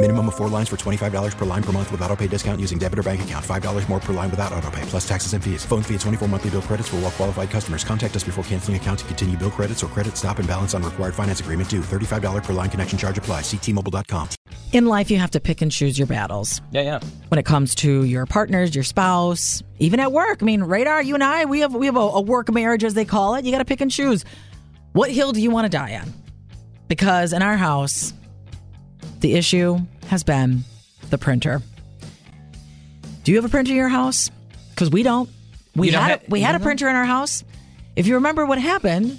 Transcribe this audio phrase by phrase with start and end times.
[0.00, 2.78] Minimum of four lines for $25 per line per month with auto pay discount using
[2.78, 3.44] debit or bank account.
[3.44, 5.64] $5 more per line without auto pay, plus taxes and fees.
[5.64, 7.82] Phone fee at 24 monthly bill credits for all well qualified customers.
[7.82, 10.84] Contact us before canceling account to continue bill credits or credit stop and balance on
[10.84, 11.80] required finance agreement due.
[11.80, 13.40] $35 per line connection charge apply.
[13.40, 14.28] Ctmobile.com.
[14.72, 16.62] In life, you have to pick and choose your battles.
[16.70, 17.00] Yeah, yeah.
[17.26, 20.42] When it comes to your partners, your spouse, even at work.
[20.42, 22.94] I mean, Radar, you and I, we have we have a, a work marriage, as
[22.94, 23.44] they call it.
[23.44, 24.24] You got to pick and choose.
[24.92, 26.12] What hill do you want to die on?
[26.86, 28.12] Because in our house,
[29.20, 30.64] the issue has been
[31.10, 31.62] the printer.
[33.24, 34.30] Do you have a printer in your house?
[34.70, 35.28] Because we don't.
[35.76, 37.44] We don't had have- a, we had a printer in our house.
[37.96, 39.18] If you remember what happened,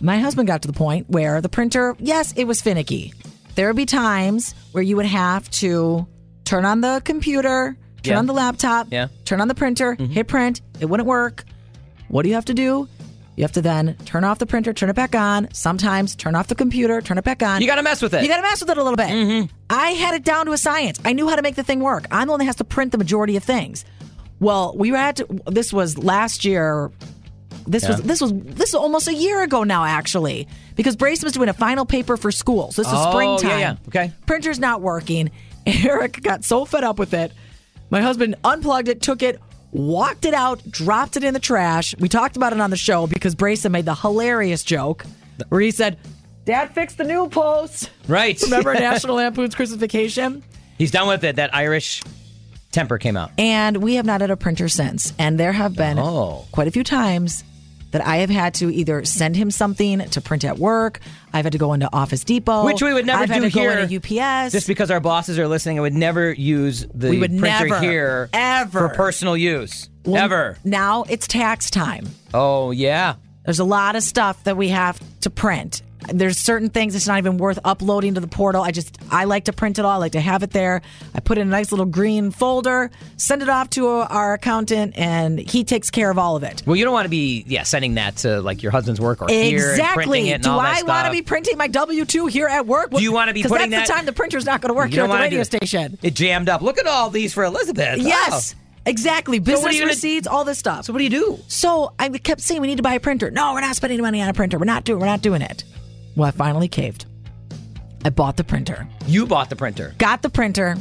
[0.00, 3.12] my husband got to the point where the printer, yes, it was finicky.
[3.54, 6.06] There would be times where you would have to
[6.44, 8.18] turn on the computer, turn Yeah.
[8.18, 9.06] on the laptop, Yeah.
[9.06, 9.24] Mm-hmm.
[9.24, 10.60] turn on the printer, hit print.
[10.80, 11.44] It wouldn't work.
[12.08, 12.88] What do you have to do?
[13.38, 15.46] You have to then turn off the printer, turn it back on.
[15.54, 17.60] Sometimes turn off the computer, turn it back on.
[17.60, 18.22] You got to mess with it.
[18.24, 19.06] You got to mess with it a little bit.
[19.10, 19.54] Mm-hmm.
[19.70, 20.98] I had it down to a science.
[21.04, 22.06] I knew how to make the thing work.
[22.10, 23.84] I'm the one that has to print the majority of things.
[24.40, 26.90] Well, we were at this was last year.
[27.64, 31.32] This was this was this is almost a year ago now, actually, because Brace was
[31.32, 32.72] doing a final paper for school.
[32.72, 33.60] So this is Oh, yeah, springtime.
[33.60, 33.76] yeah.
[33.86, 34.12] Okay.
[34.26, 35.30] Printer's not working.
[35.66, 37.30] Eric got so fed up with it.
[37.90, 39.40] My husband unplugged it, took it,
[39.72, 41.94] walked it out, dropped it in the trash.
[41.98, 45.04] We talked about it on the show because Brayson made the hilarious joke
[45.48, 45.98] where he said,
[46.44, 47.90] Dad fixed the new post.
[48.06, 48.40] Right.
[48.42, 50.42] Remember National Lampoon's Crucifixion?
[50.78, 51.36] He's done with it.
[51.36, 52.02] That Irish
[52.72, 53.30] temper came out.
[53.36, 55.12] And we have not had a printer since.
[55.18, 56.46] And there have been Oh.
[56.52, 57.44] quite a few times
[57.90, 61.00] that I have had to either send him something to print at work.
[61.32, 62.64] I've had to go into Office Depot.
[62.64, 63.74] Which we would never I've had do to here.
[63.74, 64.52] go into UPS.
[64.52, 67.80] Just because our bosses are listening, I would never use the We would printer never,
[67.80, 68.88] here ever.
[68.88, 69.88] for personal use.
[70.04, 70.58] Well, ever.
[70.64, 72.06] Now it's tax time.
[72.34, 73.14] Oh, yeah.
[73.44, 75.82] There's a lot of stuff that we have to print.
[76.12, 78.62] There's certain things it's not even worth uploading to the portal.
[78.62, 79.90] I just I like to print it all.
[79.90, 80.80] I like to have it there.
[81.14, 84.96] I put it in a nice little green folder, send it off to our accountant,
[84.96, 86.62] and he takes care of all of it.
[86.66, 89.28] Well, you don't want to be, yeah, sending that to like your husband's work or
[89.28, 90.38] here and printing Exactly.
[90.38, 92.90] Do I want to be printing my W two here at work?
[92.92, 94.74] Do you wanna be Because putting that's that- the time the printer's not going to
[94.74, 95.98] work You here at the radio station.
[96.02, 96.62] It jammed up.
[96.62, 97.98] Look at all these for Elizabeth.
[97.98, 98.60] Yes, oh.
[98.86, 99.38] exactly.
[99.40, 100.84] what are Business gonna- receipts, all this stuff.
[100.84, 101.38] So what do you do?
[101.48, 103.30] So I kept saying we need to buy a printer.
[103.30, 104.58] No, we're not spending money on a printer.
[104.58, 105.00] We're not doing.
[105.00, 105.64] We're not doing it.
[106.18, 107.06] Well, I finally caved.
[108.04, 108.88] I bought the printer.
[109.06, 109.94] You bought the printer.
[109.98, 110.76] Got the printer.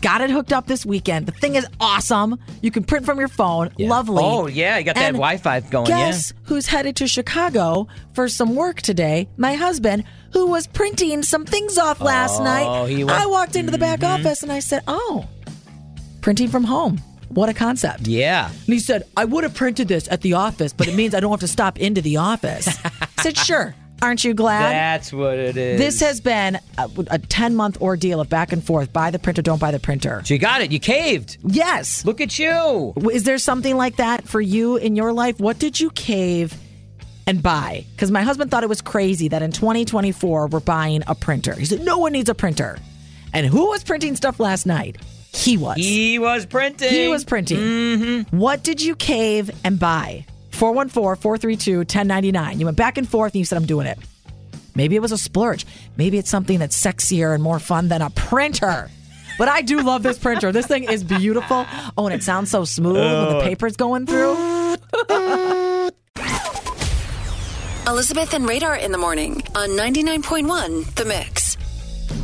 [0.00, 1.26] Got it hooked up this weekend.
[1.26, 2.38] The thing is awesome.
[2.60, 3.70] You can print from your phone.
[3.78, 4.22] Lovely.
[4.24, 8.56] Oh, yeah, you got that And Wi-Fi going, Guess who's headed to Chicago for some
[8.56, 9.28] work today?
[9.36, 10.02] My husband,
[10.32, 12.88] who was printing some things off last Oh, night.
[12.88, 14.18] he went- I walked into the back Mhm.
[14.18, 15.26] office and I said, "Oh,
[16.20, 17.00] printing from home.
[17.28, 18.46] What a concept." Yeah.
[18.48, 21.20] And he said, I would have printed this at the office, but it means I
[21.20, 22.66] don't have to stop into the office.
[22.84, 23.74] I said, sure.
[24.02, 24.72] Aren't you glad?
[24.72, 25.78] That's what it is.
[25.78, 28.92] This has been a, a 10 month ordeal of back and forth.
[28.92, 30.22] Buy the printer, don't buy the printer.
[30.24, 30.72] So you got it.
[30.72, 31.36] You caved.
[31.44, 32.04] Yes.
[32.04, 32.94] Look at you.
[33.12, 35.38] Is there something like that for you in your life?
[35.38, 36.54] What did you cave
[37.26, 37.84] and buy?
[37.92, 41.54] Because my husband thought it was crazy that in 2024 we're buying a printer.
[41.54, 42.78] He said, no one needs a printer.
[43.32, 44.96] And who was printing stuff last night?
[45.32, 45.76] He was.
[45.76, 46.90] He was printing.
[46.90, 47.58] He was printing.
[47.58, 48.36] Mm-hmm.
[48.36, 50.26] What did you cave and buy?
[50.60, 52.60] 414 432 1099.
[52.60, 53.98] You went back and forth and you said, I'm doing it.
[54.74, 55.64] Maybe it was a splurge.
[55.96, 58.90] Maybe it's something that's sexier and more fun than a printer.
[59.38, 60.52] But I do love this printer.
[60.52, 61.64] This thing is beautiful.
[61.96, 63.40] Oh, and it sounds so smooth when the oh.
[63.42, 64.36] paper's going through.
[67.86, 71.39] Elizabeth and Radar in the morning on 99.1 The Mix.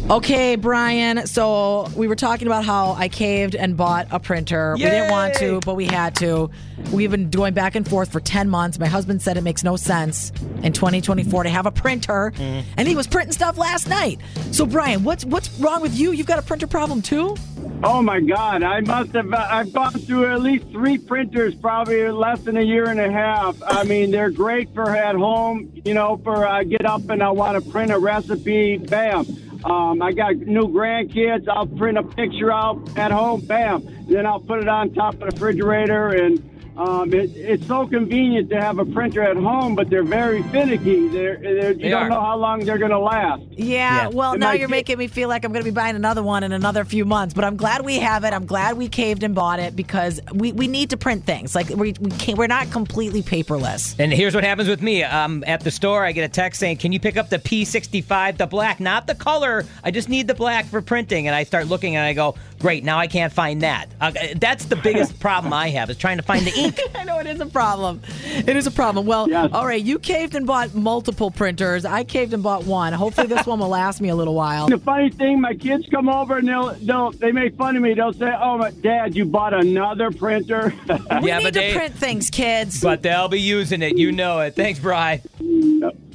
[0.08, 1.26] Okay, Brian.
[1.26, 4.74] So we were talking about how I caved and bought a printer.
[4.74, 6.48] We didn't want to, but we had to.
[6.92, 8.78] We've been going back and forth for 10 months.
[8.78, 10.30] My husband said it makes no sense
[10.62, 12.32] in 2024 to have a printer.
[12.38, 14.20] And he was printing stuff last night.
[14.52, 16.12] So, Brian, what's what's wrong with you?
[16.12, 17.36] You've got a printer problem too?
[17.82, 18.62] Oh my God!
[18.62, 19.34] I must have.
[19.34, 23.56] I've gone through at least three printers, probably less than a year and a half.
[23.66, 25.72] I mean, they're great for at home.
[25.84, 28.78] You know, for I uh, get up and I want to print a recipe.
[28.78, 29.26] Bam.
[29.64, 31.48] Um, I got new grandkids.
[31.48, 33.40] I'll print a picture out at home.
[33.40, 34.06] Bam.
[34.06, 38.50] Then I'll put it on top of the refrigerator and um, it, it's so convenient
[38.50, 41.08] to have a printer at home, but they're very finicky.
[41.08, 42.08] They're, they're you They don't are.
[42.10, 43.42] know how long they're going to last.
[43.52, 44.08] Yeah, Yeah.
[44.08, 45.96] well, It now might you're be- making me feel like I'm going to be buying
[45.96, 47.34] another one in another few months.
[47.34, 48.32] But I'm glad we have it.
[48.32, 51.54] I'm glad we caved and bought it because we, we need to print things.
[51.54, 53.94] Like we we can't, we're not completely paperless.
[53.98, 55.02] And here's what happens with me.
[55.02, 58.36] Um, at the store, I get a text saying, "Can you pick up the P65,
[58.38, 59.64] the black, not the color?
[59.84, 62.84] I just need the black for printing." And I start looking, and I go, "Great,
[62.84, 66.22] now I can't find that." Uh, that's the biggest problem I have is trying to
[66.22, 66.80] find the ink.
[66.94, 68.00] I know it is a problem.
[68.24, 69.06] It is a problem.
[69.06, 69.50] Well, Yes.
[69.52, 71.84] all right, you caved and bought multiple printers.
[71.84, 72.92] I caved and bought one.
[72.92, 74.68] Hopefully, this one will last me a little while.
[74.68, 77.94] The funny thing, my kids come over and they'll, they'll they make fun of me.
[77.94, 80.72] They'll say, "Oh, my dad, you bought another printer."
[81.22, 82.80] We Yeah, need but to they- print things, kids.
[82.80, 83.96] but they'll be using it.
[83.96, 84.54] You know it.
[84.54, 85.22] Thanks, Bry.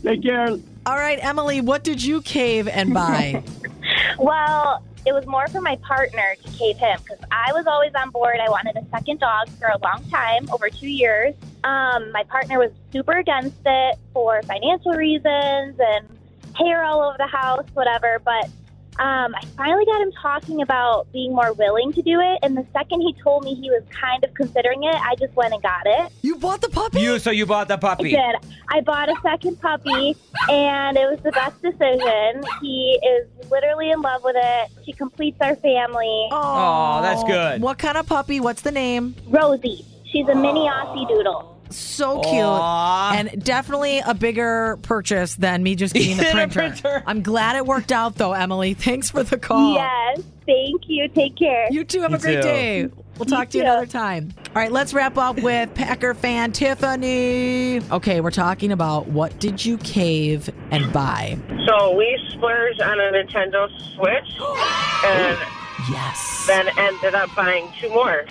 [0.04, 0.50] Take care.
[0.86, 3.44] all right, Emily, what did you cave and buy?
[4.18, 8.12] Well, it was more for my partner to cave him because I was always on
[8.12, 8.40] board.
[8.40, 11.34] I wanted a second dog for a long time, over two years.
[11.64, 16.08] Um, my partner was super against it for financial reasons and
[16.56, 18.22] hair all over the house, whatever.
[18.24, 18.50] But
[19.00, 22.40] um, I finally got him talking about being more willing to do it.
[22.44, 25.54] And the second he told me he was kind of considering it, I just went
[25.54, 26.12] and got it.
[26.22, 27.00] you bought the puppy?
[27.02, 28.16] You so you bought the puppy.
[28.16, 28.40] I puppy.
[28.48, 28.60] did.
[28.70, 30.16] I bought a second puppy,
[30.50, 32.44] and it was the best decision.
[32.62, 34.72] He is literally in love with it.
[34.86, 36.28] She completes our family.
[36.32, 37.62] Oh, that's good.
[37.62, 38.40] What kind of puppy?
[38.40, 39.16] What's the name?
[39.28, 39.86] Rosie.
[40.06, 41.61] She's a mini Aussie Doodle.
[41.72, 42.34] So cute.
[42.44, 43.14] Aw.
[43.16, 46.60] And definitely a bigger purchase than me just getting the Than a printer.
[46.82, 47.04] printer.
[47.08, 48.74] I'm glad it worked out though, Emily.
[48.74, 49.74] Thanks for the call.
[49.76, 50.22] Yes.
[50.46, 51.08] Thank you.
[51.10, 51.68] Take care.
[51.72, 52.42] You too have You a great too.
[52.42, 52.90] day.
[53.18, 53.70] We'll talk to you too.
[53.70, 54.34] another time.
[54.48, 57.80] All right, let's wrap up with Packer fan Tiffany.
[57.92, 61.38] Okay, we're talking about what did you cave and buy?
[61.68, 64.40] So we splurged on a Nintendo Switch
[65.06, 65.38] and
[65.92, 66.46] Yes.
[66.48, 68.26] then ended up buying two more.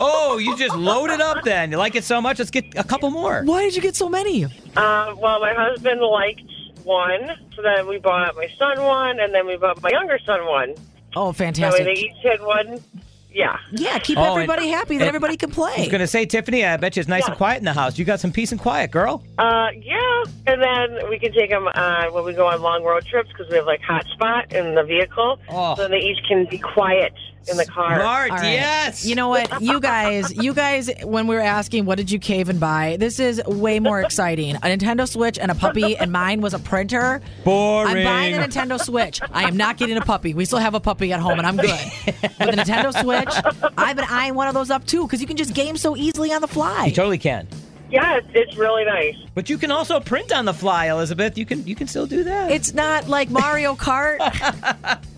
[0.00, 1.70] Oh, you just loaded up then.
[1.70, 3.42] You like it so much, let's get a couple more.
[3.44, 4.44] Why did you get so many?
[4.44, 6.42] Uh, well, my husband liked
[6.84, 10.46] one, so then we bought my son one, and then we bought my younger son
[10.46, 10.74] one.
[11.16, 11.98] Oh, That way they fantastic.
[11.98, 12.82] each had one.
[13.30, 13.58] Yeah.
[13.72, 15.70] Yeah, keep Oh, and- everybody happy that and- everybody can play.
[15.70, 15.84] I play.
[15.84, 17.98] was gonna say, Tiffany, I bet you it's nice and quiet in the house.
[17.98, 19.22] You got some peace and quiet, girl.
[19.38, 23.04] Uh, yeah, and then we can take them uh, when we go on long road
[23.04, 25.74] trips because we have like hotspot in the vehicle, Oh.
[25.76, 27.12] so they each can be quiet
[27.46, 28.00] in the car.
[28.00, 28.52] Smart, All right.
[28.52, 29.04] yes.
[29.04, 29.62] You know what?
[29.62, 33.18] You guys, you guys, when we were asking what did you cave and buy, this
[33.20, 34.56] is way more exciting.
[34.56, 37.20] A Nintendo Switch and a puppy, and mine was a printer.
[37.44, 37.96] boring.
[37.98, 39.20] I'm buying a Nintendo Switch.
[39.32, 40.34] I am not getting a puppy.
[40.34, 41.70] We still have a puppy at home, and I'm good.
[42.06, 45.36] With a Nintendo Switch, I've been eyeing one of those up too because you can
[45.36, 46.86] just game so easily on the fly.
[46.86, 47.46] You totally can.
[47.90, 49.14] Yeah, it's, it's really nice.
[49.34, 51.38] But you can also print on the fly, Elizabeth.
[51.38, 52.50] You can you can still do that.
[52.50, 54.18] It's not like Mario Kart.